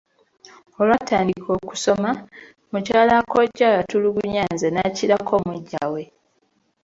Olwatandika 0.79 1.47
okusoma, 1.59 2.11
mukyala 2.71 3.15
kkojja 3.23 3.67
yatulugunya 3.75 4.43
nze 4.53 4.67
ne 4.71 4.81
nkirako 4.89 5.35
muggya 5.47 5.85
we. 5.93 6.03